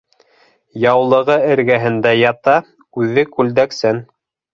Яулығы 0.85 1.35
эргәһендә 1.55 2.13
ята, 2.21 2.55
үҙе 3.03 3.25
күлдәксән. 3.37 4.01